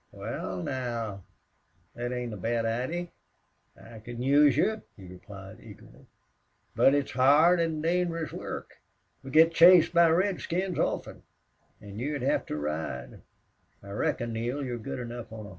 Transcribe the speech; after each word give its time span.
"Wal, 0.11 0.63
now, 0.63 1.21
thet 1.95 2.11
ain't 2.11 2.33
a 2.33 2.37
bad 2.37 2.65
idee. 2.65 3.11
I 3.79 3.99
can 3.99 4.19
use 4.19 4.57
you," 4.57 4.81
he 4.97 5.05
replied, 5.05 5.59
eagerly. 5.61 6.07
"But 6.75 6.95
it's 6.95 7.11
hard 7.11 7.59
an' 7.59 7.83
dangerous 7.83 8.33
work. 8.33 8.81
We 9.21 9.29
git 9.29 9.53
chased 9.53 9.93
by 9.93 10.09
redskins 10.09 10.79
often. 10.79 11.21
An' 11.79 11.99
you'd 11.99 12.23
hev 12.23 12.47
to 12.47 12.55
ride. 12.57 13.21
I 13.83 13.91
reckon, 13.91 14.33
Neale, 14.33 14.65
you're 14.65 14.79
good 14.79 14.97
enough 14.97 15.31
on 15.31 15.39
a 15.41 15.43
hoss. 15.43 15.49